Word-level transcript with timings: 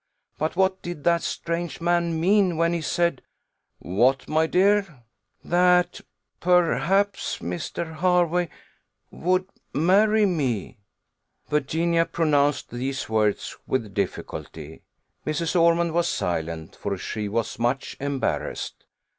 But 0.39 0.55
what 0.55 0.81
did 0.81 1.03
that 1.03 1.21
strange 1.21 1.79
man 1.79 2.19
mean, 2.19 2.57
when 2.57 2.73
he 2.73 2.81
said" 2.81 3.21
"What, 3.77 4.27
my 4.27 4.47
dear?" 4.47 5.03
"That, 5.45 6.01
perhaps, 6.39 7.37
Mr. 7.37 7.97
Hervey 7.99 8.49
would 9.11 9.45
marry 9.75 10.25
me." 10.25 10.79
Virginia 11.51 12.05
pronounced 12.07 12.71
these 12.71 13.09
words 13.09 13.55
with 13.67 13.93
difficulty. 13.93 14.81
Mrs. 15.23 15.55
Ormond 15.55 15.93
was 15.93 16.07
silent, 16.07 16.75
for 16.77 16.97
she 16.97 17.29
was 17.29 17.59
much 17.59 17.95
embarrassed. 17.99 18.85